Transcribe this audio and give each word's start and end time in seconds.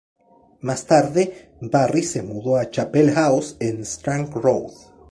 Más 0.61 0.87
tarde, 0.87 1.51
Barry 1.61 2.01
se 2.01 2.23
mudó 2.23 2.57
a 2.57 2.71
Chapel 2.71 3.11
House 3.11 3.55
en 3.59 3.85
Strang 3.85 4.31
Road. 4.31 4.71